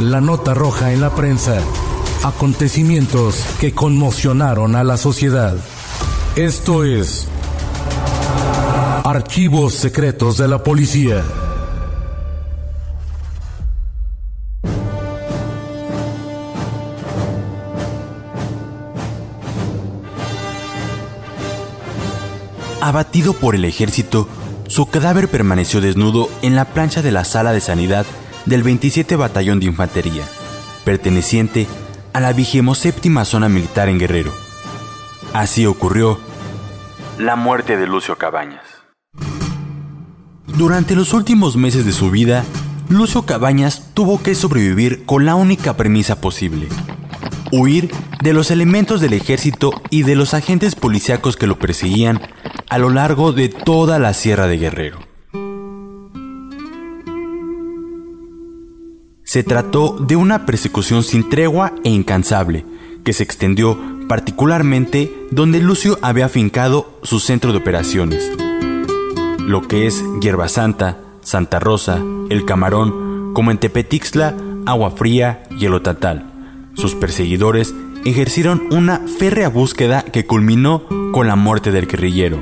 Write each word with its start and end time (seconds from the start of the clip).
La 0.00 0.20
nota 0.20 0.54
roja 0.54 0.92
en 0.92 1.00
la 1.00 1.14
prensa. 1.14 1.60
Acontecimientos 2.24 3.44
que 3.60 3.72
conmocionaron 3.72 4.74
a 4.74 4.84
la 4.84 4.96
sociedad. 4.96 5.54
Esto 6.34 6.84
es 6.84 7.28
Archivos 9.04 9.74
Secretos 9.74 10.38
de 10.38 10.48
la 10.48 10.62
Policía. 10.62 11.22
Abatido 22.80 23.34
por 23.34 23.54
el 23.54 23.64
ejército, 23.64 24.26
su 24.66 24.86
cadáver 24.86 25.28
permaneció 25.28 25.80
desnudo 25.80 26.28
en 26.40 26.56
la 26.56 26.64
plancha 26.64 27.02
de 27.02 27.12
la 27.12 27.24
sala 27.24 27.52
de 27.52 27.60
sanidad 27.60 28.06
del 28.46 28.62
27 28.62 29.16
Batallón 29.16 29.60
de 29.60 29.66
Infantería, 29.66 30.24
perteneciente 30.84 31.66
a 32.12 32.20
la 32.20 32.32
27 32.32 33.10
Zona 33.24 33.48
Militar 33.48 33.88
en 33.88 33.98
Guerrero. 33.98 34.32
Así 35.32 35.66
ocurrió 35.66 36.18
la 37.18 37.36
muerte 37.36 37.76
de 37.76 37.86
Lucio 37.86 38.16
Cabañas. 38.16 38.64
Durante 40.46 40.94
los 40.94 41.12
últimos 41.12 41.56
meses 41.56 41.84
de 41.84 41.92
su 41.92 42.10
vida, 42.10 42.44
Lucio 42.88 43.22
Cabañas 43.22 43.90
tuvo 43.94 44.22
que 44.22 44.34
sobrevivir 44.34 45.04
con 45.04 45.24
la 45.24 45.34
única 45.34 45.76
premisa 45.76 46.20
posible. 46.20 46.68
Huir 47.50 47.90
de 48.22 48.32
los 48.32 48.50
elementos 48.50 49.00
del 49.00 49.12
ejército 49.12 49.72
y 49.90 50.02
de 50.02 50.14
los 50.14 50.34
agentes 50.34 50.74
policíacos 50.74 51.36
que 51.36 51.46
lo 51.46 51.58
perseguían 51.58 52.20
a 52.68 52.78
lo 52.78 52.90
largo 52.90 53.32
de 53.32 53.48
toda 53.48 53.98
la 53.98 54.14
Sierra 54.14 54.46
de 54.46 54.58
Guerrero. 54.58 54.98
Se 59.32 59.42
trató 59.42 59.96
de 59.98 60.14
una 60.14 60.44
persecución 60.44 61.02
sin 61.02 61.30
tregua 61.30 61.72
e 61.84 61.88
incansable, 61.88 62.66
que 63.02 63.14
se 63.14 63.22
extendió 63.22 63.78
particularmente 64.06 65.10
donde 65.30 65.58
Lucio 65.62 65.98
había 66.02 66.26
afincado 66.26 66.98
su 67.02 67.18
centro 67.18 67.50
de 67.50 67.56
operaciones, 67.56 68.30
lo 69.38 69.66
que 69.66 69.86
es 69.86 70.04
Hierba 70.20 70.48
Santa, 70.48 70.98
Santa 71.22 71.60
Rosa, 71.60 71.98
El 72.28 72.44
Camarón, 72.44 73.32
como 73.32 73.50
en 73.50 73.56
Tepetixla, 73.56 74.36
Agua 74.66 74.90
Fría 74.90 75.44
y 75.58 75.64
El 75.64 75.72
Otatal. 75.72 76.30
Sus 76.74 76.94
perseguidores 76.94 77.74
ejercieron 78.04 78.68
una 78.70 79.00
férrea 79.18 79.48
búsqueda 79.48 80.02
que 80.02 80.26
culminó 80.26 80.82
con 81.10 81.26
la 81.26 81.36
muerte 81.36 81.72
del 81.72 81.86
guerrillero, 81.86 82.36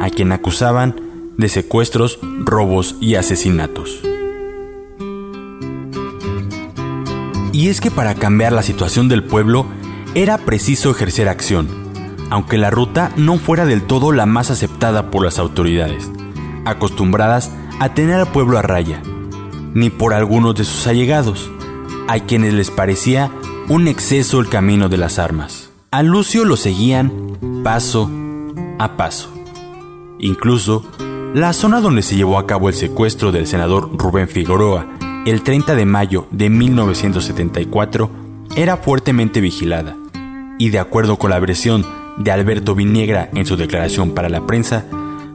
a 0.00 0.08
quien 0.08 0.32
acusaban 0.32 0.98
de 1.36 1.50
secuestros, 1.50 2.18
robos 2.46 2.96
y 2.98 3.16
asesinatos. 3.16 4.00
Y 7.52 7.68
es 7.68 7.80
que 7.80 7.90
para 7.90 8.14
cambiar 8.14 8.52
la 8.52 8.62
situación 8.62 9.08
del 9.08 9.24
pueblo 9.24 9.66
era 10.14 10.38
preciso 10.38 10.90
ejercer 10.90 11.28
acción, 11.28 11.68
aunque 12.30 12.58
la 12.58 12.70
ruta 12.70 13.10
no 13.16 13.38
fuera 13.38 13.66
del 13.66 13.82
todo 13.82 14.12
la 14.12 14.26
más 14.26 14.50
aceptada 14.50 15.10
por 15.10 15.24
las 15.24 15.38
autoridades, 15.38 16.10
acostumbradas 16.64 17.50
a 17.80 17.94
tener 17.94 18.16
al 18.16 18.28
pueblo 18.28 18.58
a 18.58 18.62
raya, 18.62 19.02
ni 19.74 19.90
por 19.90 20.14
algunos 20.14 20.54
de 20.54 20.64
sus 20.64 20.86
allegados, 20.86 21.50
a 22.08 22.18
quienes 22.20 22.54
les 22.54 22.70
parecía 22.70 23.30
un 23.68 23.88
exceso 23.88 24.40
el 24.40 24.48
camino 24.48 24.88
de 24.88 24.96
las 24.96 25.18
armas. 25.18 25.70
A 25.90 26.02
Lucio 26.02 26.44
lo 26.44 26.56
seguían 26.56 27.62
paso 27.64 28.10
a 28.78 28.96
paso. 28.96 29.32
Incluso, 30.18 30.84
la 31.34 31.52
zona 31.52 31.80
donde 31.80 32.02
se 32.02 32.16
llevó 32.16 32.38
a 32.38 32.46
cabo 32.46 32.68
el 32.68 32.74
secuestro 32.74 33.32
del 33.32 33.46
senador 33.46 33.90
Rubén 33.96 34.28
Figueroa 34.28 34.86
el 35.26 35.42
30 35.42 35.74
de 35.74 35.84
mayo 35.84 36.26
de 36.30 36.48
1974 36.48 38.10
era 38.56 38.78
fuertemente 38.78 39.40
vigilada, 39.40 39.96
y 40.58 40.70
de 40.70 40.78
acuerdo 40.78 41.18
con 41.18 41.30
la 41.30 41.38
versión 41.38 41.84
de 42.18 42.30
Alberto 42.30 42.74
Viniegra 42.74 43.28
en 43.34 43.44
su 43.44 43.56
declaración 43.56 44.12
para 44.12 44.28
la 44.28 44.46
prensa, 44.46 44.86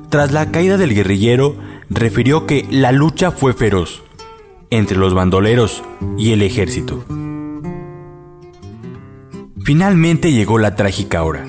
tras 0.09 0.31
la 0.31 0.51
caída 0.51 0.77
del 0.77 0.95
guerrillero, 0.95 1.55
refirió 1.89 2.45
que 2.45 2.65
la 2.69 2.91
lucha 2.91 3.31
fue 3.31 3.53
feroz 3.53 4.01
entre 4.71 4.97
los 4.97 5.13
bandoleros 5.13 5.83
y 6.17 6.31
el 6.31 6.41
ejército. 6.41 7.05
Finalmente 9.63 10.31
llegó 10.31 10.57
la 10.57 10.75
trágica 10.75 11.23
hora. 11.23 11.45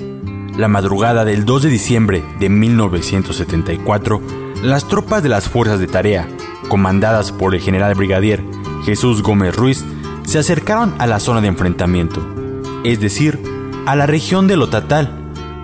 La 0.57 0.67
madrugada 0.67 1.23
del 1.23 1.45
2 1.45 1.63
de 1.63 1.69
diciembre 1.69 2.23
de 2.39 2.49
1974, 2.49 4.21
las 4.63 4.87
tropas 4.87 5.21
de 5.21 5.29
las 5.29 5.49
fuerzas 5.49 5.79
de 5.79 5.87
tarea, 5.87 6.27
comandadas 6.67 7.31
por 7.31 7.55
el 7.55 7.61
general 7.61 7.95
brigadier 7.95 8.43
Jesús 8.85 9.21
Gómez 9.21 9.55
Ruiz, 9.55 9.83
se 10.25 10.39
acercaron 10.39 10.95
a 10.99 11.07
la 11.07 11.19
zona 11.19 11.41
de 11.41 11.47
enfrentamiento, 11.47 12.21
es 12.83 12.99
decir, 12.99 13.39
a 13.85 13.95
la 13.95 14.05
región 14.05 14.47
de 14.47 14.57
Lotatal, 14.57 15.11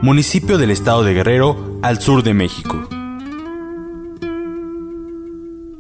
municipio 0.02 0.58
del 0.58 0.72
estado 0.72 1.03
de 1.03 1.14
Guerrero, 1.14 1.80
al 1.81 2.02
sur 2.02 2.24
de 2.24 2.34
México. 2.34 2.88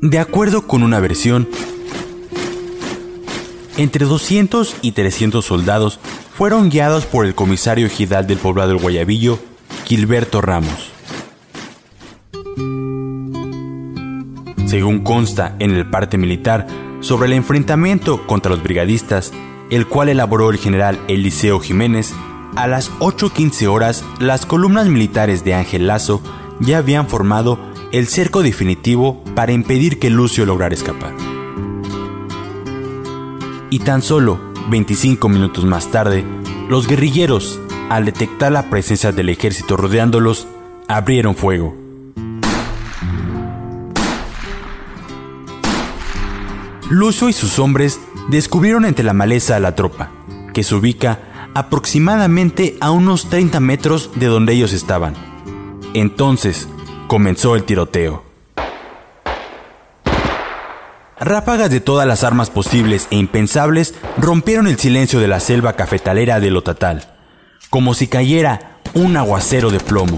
De 0.01 0.19
acuerdo 0.19 0.67
con 0.67 0.83
una 0.83 0.99
versión, 0.99 1.47
entre 3.77 4.05
200 4.05 4.75
y 4.81 4.91
300 4.91 5.43
soldados 5.43 5.99
fueron 6.33 6.69
guiados 6.69 7.05
por 7.05 7.25
el 7.25 7.35
comisario 7.35 7.87
ejidal 7.87 8.27
del 8.27 8.37
poblado 8.37 8.69
del 8.69 8.81
Guayabillo, 8.81 9.39
Gilberto 9.85 10.41
Ramos. 10.41 10.92
Según 14.73 15.03
consta 15.03 15.55
en 15.59 15.69
el 15.69 15.87
parte 15.87 16.17
militar 16.17 16.65
sobre 16.99 17.27
el 17.27 17.33
enfrentamiento 17.33 18.25
contra 18.25 18.49
los 18.49 18.63
brigadistas, 18.63 19.31
el 19.69 19.85
cual 19.85 20.09
elaboró 20.09 20.49
el 20.49 20.57
general 20.57 20.99
Eliseo 21.07 21.59
Jiménez, 21.59 22.11
a 22.55 22.65
las 22.65 22.91
8.15 22.93 23.67
horas 23.67 24.03
las 24.17 24.47
columnas 24.47 24.87
militares 24.87 25.43
de 25.43 25.53
Ángel 25.53 25.85
Lazo 25.85 26.23
ya 26.59 26.79
habían 26.79 27.07
formado 27.07 27.59
el 27.91 28.07
cerco 28.07 28.41
definitivo 28.41 29.23
para 29.35 29.51
impedir 29.51 29.99
que 29.99 30.09
Lucio 30.09 30.43
lograra 30.43 30.73
escapar. 30.73 31.13
Y 33.69 33.77
tan 33.77 34.01
solo 34.01 34.39
25 34.71 35.29
minutos 35.29 35.65
más 35.65 35.91
tarde, 35.91 36.25
los 36.67 36.87
guerrilleros, 36.87 37.59
al 37.91 38.05
detectar 38.05 38.51
la 38.51 38.71
presencia 38.71 39.11
del 39.11 39.29
ejército 39.29 39.77
rodeándolos, 39.77 40.47
abrieron 40.87 41.35
fuego. 41.35 41.82
Lucio 46.89 47.29
y 47.29 47.33
sus 47.33 47.59
hombres 47.59 47.99
descubrieron 48.29 48.85
entre 48.85 49.05
la 49.05 49.13
maleza 49.13 49.55
a 49.55 49.59
la 49.59 49.75
tropa, 49.75 50.11
que 50.53 50.63
se 50.63 50.75
ubica 50.75 51.19
aproximadamente 51.55 52.77
a 52.81 52.91
unos 52.91 53.29
30 53.29 53.59
metros 53.59 54.11
de 54.15 54.27
donde 54.27 54.53
ellos 54.53 54.73
estaban. 54.73 55.13
Entonces 55.93 56.67
comenzó 57.07 57.55
el 57.55 57.63
tiroteo. 57.63 58.23
Ráfagas 61.19 61.69
de 61.69 61.79
todas 61.79 62.05
las 62.05 62.23
armas 62.23 62.49
posibles 62.49 63.07
e 63.09 63.15
impensables 63.15 63.93
rompieron 64.17 64.67
el 64.67 64.77
silencio 64.77 65.19
de 65.19 65.27
la 65.29 65.39
selva 65.39 65.73
cafetalera 65.73 66.41
de 66.41 66.51
Lotatal, 66.51 67.13
como 67.69 67.93
si 67.93 68.07
cayera 68.07 68.81
un 68.93 69.15
aguacero 69.15 69.71
de 69.71 69.79
plomo. 69.79 70.17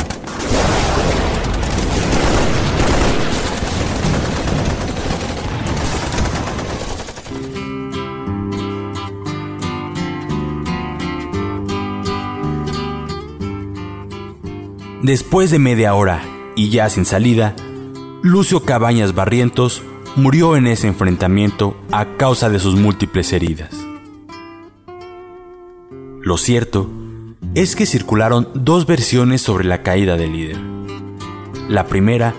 Después 15.01 15.51
de 15.51 15.59
media 15.59 15.93
hora 15.93 16.21
y 16.55 16.69
ya 16.69 16.89
sin 16.89 17.05
salida, 17.05 17.55
Lucio 18.23 18.63
Cabañas 18.63 19.13
Barrientos 19.13 19.83
murió 20.15 20.55
en 20.55 20.67
ese 20.67 20.87
enfrentamiento 20.87 21.77
a 21.91 22.17
causa 22.17 22.49
de 22.49 22.59
sus 22.59 22.75
múltiples 22.75 23.31
heridas. 23.33 23.69
Lo 26.21 26.37
cierto 26.37 26.89
es 27.53 27.75
que 27.75 27.85
circularon 27.85 28.47
dos 28.55 28.87
versiones 28.87 29.41
sobre 29.41 29.65
la 29.65 29.83
caída 29.83 30.17
del 30.17 30.33
líder. 30.33 30.57
La 31.69 31.85
primera 31.85 32.33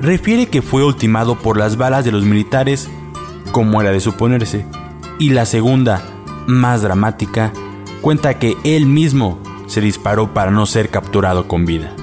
refiere 0.00 0.46
que 0.46 0.62
fue 0.62 0.84
ultimado 0.84 1.36
por 1.38 1.56
las 1.56 1.76
balas 1.76 2.04
de 2.04 2.12
los 2.12 2.24
militares, 2.24 2.88
como 3.52 3.80
era 3.80 3.92
de 3.92 4.00
suponerse, 4.00 4.66
y 5.18 5.30
la 5.30 5.46
segunda, 5.46 6.02
más 6.46 6.82
dramática, 6.82 7.52
cuenta 8.00 8.38
que 8.38 8.56
él 8.64 8.86
mismo 8.86 9.38
se 9.66 9.80
disparó 9.80 10.34
para 10.34 10.50
no 10.50 10.66
ser 10.66 10.90
capturado 10.90 11.46
con 11.46 11.64
vida. 11.64 11.94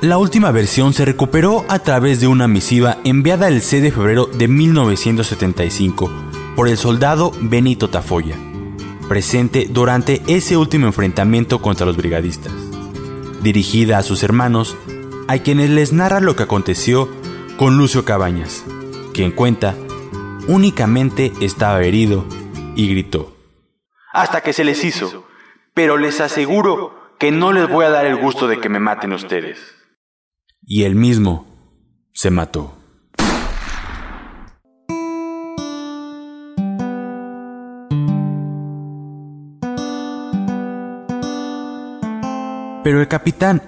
La 0.00 0.16
última 0.18 0.52
versión 0.52 0.94
se 0.94 1.04
recuperó 1.04 1.64
a 1.68 1.80
través 1.80 2.20
de 2.20 2.28
una 2.28 2.46
misiva 2.46 2.98
enviada 3.02 3.48
el 3.48 3.60
6 3.60 3.82
de 3.82 3.90
febrero 3.90 4.26
de 4.26 4.46
1975 4.46 6.08
por 6.54 6.68
el 6.68 6.76
soldado 6.76 7.32
Benito 7.40 7.90
Tafoya, 7.90 8.36
presente 9.08 9.66
durante 9.68 10.22
ese 10.28 10.56
último 10.56 10.86
enfrentamiento 10.86 11.60
contra 11.60 11.84
los 11.84 11.96
brigadistas, 11.96 12.52
dirigida 13.42 13.98
a 13.98 14.04
sus 14.04 14.22
hermanos, 14.22 14.76
a 15.26 15.38
quienes 15.38 15.68
les 15.70 15.92
narra 15.92 16.20
lo 16.20 16.36
que 16.36 16.44
aconteció 16.44 17.08
con 17.56 17.76
Lucio 17.76 18.04
Cabañas, 18.04 18.64
quien 19.12 19.32
cuenta 19.32 19.74
únicamente 20.46 21.32
estaba 21.40 21.82
herido 21.82 22.24
y 22.76 22.88
gritó. 22.88 23.36
Hasta 24.12 24.42
que 24.42 24.52
se 24.52 24.62
les 24.62 24.84
hizo, 24.84 25.26
pero 25.74 25.96
les 25.96 26.20
aseguro 26.20 26.94
que 27.18 27.32
no 27.32 27.50
les 27.50 27.68
voy 27.68 27.84
a 27.84 27.90
dar 27.90 28.06
el 28.06 28.14
gusto 28.14 28.46
de 28.46 28.60
que 28.60 28.68
me 28.68 28.78
maten 28.78 29.12
ustedes 29.12 29.77
y 30.68 30.84
él 30.84 30.94
mismo 30.94 31.46
se 32.12 32.30
mató. 32.30 32.74
Pero 42.84 43.00
el 43.00 43.08
capitán 43.08 43.62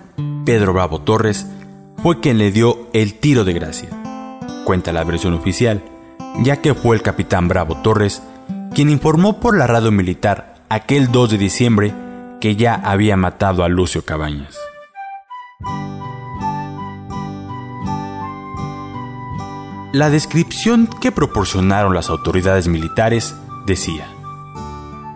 Pedro 0.44 0.74
Bravo 0.74 1.00
Torres 1.00 1.46
fue 2.02 2.20
quien 2.20 2.38
le 2.38 2.52
dio 2.52 2.88
el 2.92 3.14
tiro 3.14 3.44
de 3.44 3.54
gracia. 3.54 3.88
Cuenta 4.64 4.92
la 4.92 5.04
versión 5.04 5.32
oficial, 5.34 5.82
ya 6.42 6.60
que 6.60 6.74
fue 6.74 6.96
el 6.96 7.02
capitán 7.02 7.48
Bravo 7.48 7.76
Torres 7.82 8.22
quien 8.74 8.90
informó 8.90 9.40
por 9.40 9.56
la 9.56 9.66
radio 9.66 9.90
militar 9.90 10.62
aquel 10.68 11.10
2 11.10 11.30
de 11.30 11.38
diciembre 11.38 11.94
que 12.40 12.56
ya 12.56 12.74
había 12.74 13.16
matado 13.16 13.64
a 13.64 13.68
Lucio 13.68 14.04
Cabañas. 14.04 14.56
La 19.92 20.08
descripción 20.08 20.88
que 21.00 21.10
proporcionaron 21.10 21.94
las 21.94 22.10
autoridades 22.10 22.68
militares 22.68 23.34
decía, 23.66 24.06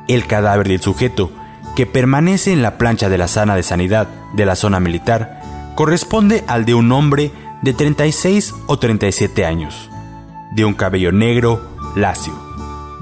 el 0.09 0.27
cadáver 0.27 0.67
del 0.67 0.83
sujeto 0.83 1.31
que 1.77 1.87
permanece 1.87 2.53
en 2.53 2.61
la 2.61 2.77
plancha 2.77 3.09
de 3.09 3.17
la 3.17 3.29
sana 3.29 3.55
de 3.55 3.63
sanidad 3.63 4.09
de 4.33 4.47
la 4.47 4.57
zona 4.57 4.81
militar 4.81 5.41
corresponde 5.77 6.43
al 6.49 6.65
de 6.65 6.75
un 6.75 6.91
hombre 6.91 7.31
de 7.63 7.73
36 7.73 8.53
o 8.67 8.77
37 8.77 9.47
años, 9.47 9.91
de 10.57 10.65
un 10.65 10.75
cabello 10.75 11.13
negro, 11.13 11.71
lacio, 11.95 12.35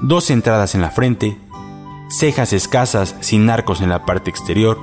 dos 0.03 0.29
entradas 0.29 0.75
en 0.75 0.81
la 0.81 0.91
frente, 0.91 1.39
cejas 2.07 2.53
escasas 2.53 3.15
sin 3.19 3.49
arcos 3.49 3.81
en 3.81 3.89
la 3.89 4.05
parte 4.05 4.29
exterior, 4.29 4.79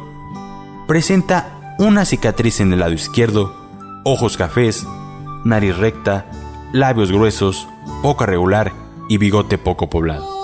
presenta 0.89 1.77
una 1.79 2.05
cicatriz 2.05 2.59
en 2.59 2.73
el 2.73 2.81
lado 2.81 2.95
izquierdo, 2.95 3.55
ojos 4.05 4.37
cafés, 4.37 4.85
nariz 5.45 5.77
recta, 5.77 6.27
labios 6.73 7.11
gruesos, 7.11 7.69
poco 8.03 8.27
regular 8.27 8.73
y 9.09 9.19
bigote 9.19 9.59
poco 9.59 9.91
poblado. 9.91 10.39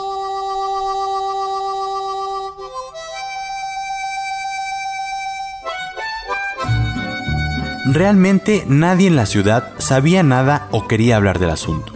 Realmente 7.93 8.65
nadie 8.67 9.07
en 9.07 9.15
la 9.15 9.27
ciudad 9.27 9.73
sabía 9.79 10.25
nada 10.25 10.67
o 10.73 10.89
quería 10.89 11.17
hablar 11.17 11.39
del 11.39 11.51
asunto. 11.51 11.93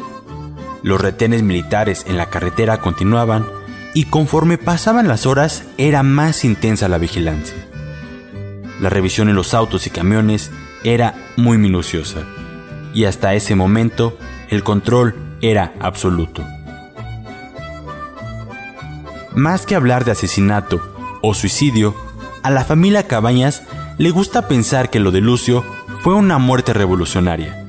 Los 0.83 1.01
retenes 1.01 1.43
militares 1.43 2.05
en 2.09 2.17
la 2.17 2.31
carretera 2.31 2.79
continuaban 2.79 3.45
y 3.93 4.05
conforme 4.05 4.57
pasaban 4.57 5.09
las 5.09 5.27
horas 5.27 5.65
era 5.77 6.05
más 6.05 6.45
intensa 6.45 6.89
la 6.89 6.99
vigilancia. 6.99 7.57
La 8.81 8.89
revisión 8.89 9.29
en 9.29 9.35
los 9.35 9.53
autos 9.53 9.89
y 9.89 9.91
camiones 9.91 10.53
era 10.85 11.17
muy 11.37 11.59
minuciosa 11.59 12.25
y 12.95 13.05
hasta 13.05 13.35
ese 13.35 13.55
momento 13.55 14.17
el 14.49 14.63
control 14.63 15.15
era 15.41 15.73
absoluto. 15.81 16.45
Más 19.35 19.65
que 19.65 19.75
hablar 19.75 20.05
de 20.05 20.13
asesinato 20.13 20.81
o 21.23 21.35
suicidio, 21.35 21.95
a 22.43 22.51
la 22.51 22.65
familia 22.65 23.07
Cabañas 23.07 23.63
le 23.99 24.11
gusta 24.11 24.49
pensar 24.49 24.91
que 24.91 24.99
lo 24.99 25.11
de 25.11 25.21
Lucio 25.21 25.65
fue 26.01 26.15
una 26.15 26.39
muerte 26.39 26.73
revolucionaria, 26.73 27.67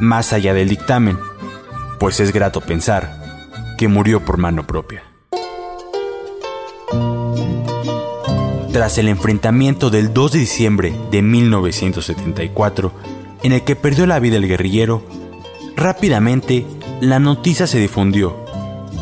más 0.00 0.32
allá 0.32 0.54
del 0.54 0.68
dictamen, 0.68 1.18
pues 2.00 2.20
es 2.20 2.32
grato 2.32 2.60
pensar 2.60 3.22
que 3.78 3.88
murió 3.88 4.24
por 4.24 4.38
mano 4.38 4.66
propia. 4.66 5.02
Tras 8.72 8.98
el 8.98 9.08
enfrentamiento 9.08 9.88
del 9.90 10.12
2 10.12 10.32
de 10.32 10.38
diciembre 10.40 10.96
de 11.10 11.22
1974, 11.22 12.92
en 13.44 13.52
el 13.52 13.62
que 13.62 13.76
perdió 13.76 14.06
la 14.06 14.18
vida 14.18 14.38
el 14.38 14.48
guerrillero, 14.48 15.02
rápidamente 15.76 16.66
la 17.00 17.18
noticia 17.20 17.66
se 17.66 17.78
difundió 17.78 18.34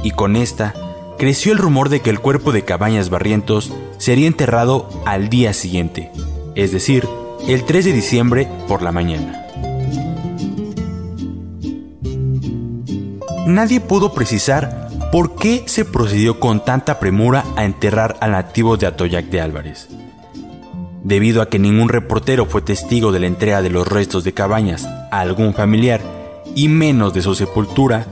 y 0.02 0.10
con 0.10 0.34
esta 0.34 0.74
creció 1.16 1.52
el 1.52 1.58
rumor 1.58 1.88
de 1.88 2.00
que 2.00 2.10
el 2.10 2.18
cuerpo 2.18 2.50
de 2.50 2.64
Cabañas 2.64 3.08
Barrientos 3.08 3.72
sería 3.98 4.26
enterrado 4.26 4.90
al 5.06 5.28
día 5.28 5.52
siguiente, 5.52 6.10
es 6.56 6.72
decir, 6.72 7.06
el 7.46 7.64
3 7.64 7.84
de 7.84 7.92
diciembre 7.92 8.48
por 8.66 8.82
la 8.82 8.90
mañana. 8.90 9.46
Nadie 13.46 13.80
pudo 13.80 14.12
precisar 14.12 14.88
por 15.12 15.36
qué 15.36 15.62
se 15.66 15.84
procedió 15.84 16.40
con 16.40 16.64
tanta 16.64 16.98
premura 16.98 17.44
a 17.54 17.64
enterrar 17.64 18.16
al 18.20 18.32
nativo 18.32 18.76
de 18.76 18.88
Atoyac 18.88 19.26
de 19.26 19.40
Álvarez 19.40 19.88
debido 21.04 21.42
a 21.42 21.48
que 21.48 21.58
ningún 21.58 21.88
reportero 21.88 22.46
fue 22.46 22.62
testigo 22.62 23.12
de 23.12 23.20
la 23.20 23.26
entrega 23.26 23.62
de 23.62 23.70
los 23.70 23.86
restos 23.86 24.24
de 24.24 24.32
Cabañas 24.32 24.86
a 24.86 25.20
algún 25.20 25.54
familiar 25.54 26.00
y 26.54 26.68
menos 26.68 27.14
de 27.14 27.22
su 27.22 27.34
sepultura, 27.34 28.06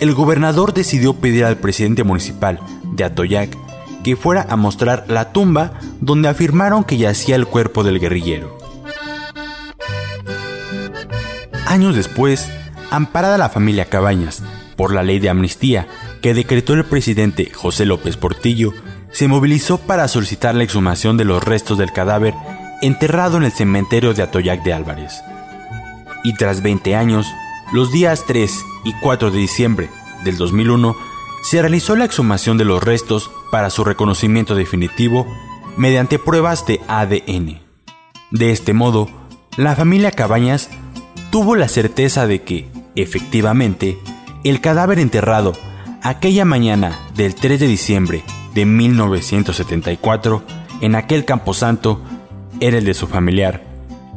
el 0.00 0.14
gobernador 0.14 0.74
decidió 0.74 1.14
pedir 1.14 1.44
al 1.44 1.58
presidente 1.58 2.04
municipal 2.04 2.60
de 2.82 3.04
Atoyac 3.04 3.56
que 4.02 4.16
fuera 4.16 4.46
a 4.48 4.56
mostrar 4.56 5.06
la 5.08 5.32
tumba 5.32 5.72
donde 6.00 6.28
afirmaron 6.28 6.84
que 6.84 6.98
yacía 6.98 7.36
el 7.36 7.46
cuerpo 7.46 7.82
del 7.84 8.00
guerrillero. 8.00 8.58
Años 11.66 11.96
después, 11.96 12.48
amparada 12.90 13.38
la 13.38 13.48
familia 13.48 13.86
Cabañas 13.86 14.42
por 14.76 14.92
la 14.92 15.02
ley 15.02 15.18
de 15.18 15.30
amnistía 15.30 15.86
que 16.20 16.34
decretó 16.34 16.74
el 16.74 16.84
presidente 16.84 17.50
José 17.52 17.86
López 17.86 18.16
Portillo, 18.16 18.72
se 19.14 19.28
movilizó 19.28 19.78
para 19.78 20.08
solicitar 20.08 20.56
la 20.56 20.64
exhumación 20.64 21.16
de 21.16 21.24
los 21.24 21.42
restos 21.42 21.78
del 21.78 21.92
cadáver 21.92 22.34
enterrado 22.82 23.36
en 23.36 23.44
el 23.44 23.52
cementerio 23.52 24.12
de 24.12 24.24
Atoyac 24.24 24.64
de 24.64 24.72
Álvarez. 24.72 25.22
Y 26.24 26.34
tras 26.34 26.62
20 26.62 26.96
años, 26.96 27.26
los 27.72 27.92
días 27.92 28.24
3 28.26 28.64
y 28.84 28.92
4 29.00 29.30
de 29.30 29.38
diciembre 29.38 29.88
del 30.24 30.36
2001, 30.36 30.96
se 31.44 31.60
realizó 31.60 31.94
la 31.94 32.04
exhumación 32.04 32.58
de 32.58 32.64
los 32.64 32.82
restos 32.82 33.30
para 33.52 33.70
su 33.70 33.84
reconocimiento 33.84 34.56
definitivo 34.56 35.26
mediante 35.76 36.18
pruebas 36.18 36.66
de 36.66 36.80
ADN. 36.88 37.60
De 38.32 38.50
este 38.50 38.72
modo, 38.72 39.08
la 39.56 39.76
familia 39.76 40.10
Cabañas 40.10 40.70
tuvo 41.30 41.54
la 41.54 41.68
certeza 41.68 42.26
de 42.26 42.42
que, 42.42 42.68
efectivamente, 42.96 43.96
el 44.42 44.60
cadáver 44.60 44.98
enterrado 44.98 45.52
aquella 46.02 46.44
mañana 46.44 46.98
del 47.14 47.36
3 47.36 47.60
de 47.60 47.66
diciembre 47.68 48.24
de 48.54 48.64
1974 48.64 50.42
en 50.80 50.94
aquel 50.94 51.24
camposanto 51.24 52.00
era 52.60 52.78
el 52.78 52.84
de 52.84 52.94
su 52.94 53.06
familiar, 53.06 53.62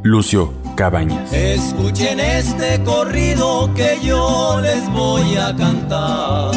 Lucio 0.03 0.53
Cabañas. 0.75 1.33
Escuchen 1.33 2.19
este 2.19 2.81
corrido 2.83 3.73
que 3.73 3.97
yo 4.03 4.59
les 4.61 4.87
voy 4.91 5.35
a 5.37 5.55
cantar. 5.55 6.51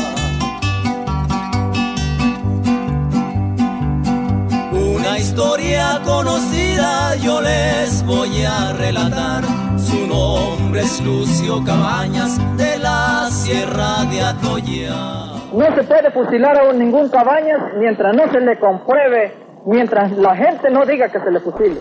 Una 4.73 5.19
historia 5.19 6.01
conocida 6.05 7.17
yo 7.17 7.41
les 7.41 8.05
voy 8.05 8.43
a 8.45 8.73
relatar. 8.75 9.45
Su 9.79 10.07
nombre 10.07 10.83
es 10.83 11.01
Lucio 11.01 11.65
Cabañas 11.65 12.39
de 12.57 12.79
la 12.79 13.29
Sierra 13.31 14.05
de 14.05 14.23
Atoya. 14.23 15.30
No 15.53 15.75
se 15.75 15.83
puede 15.83 16.11
fusilar 16.13 16.59
a 16.59 16.73
ningún 16.73 17.09
Cabañas 17.09 17.61
mientras 17.77 18.15
no 18.15 18.31
se 18.31 18.41
le 18.41 18.57
compruebe, 18.59 19.33
mientras 19.67 20.13
la 20.13 20.37
gente 20.37 20.71
no 20.71 20.87
diga 20.87 21.09
que 21.09 21.19
se 21.19 21.31
le 21.31 21.41
fusile. 21.41 21.81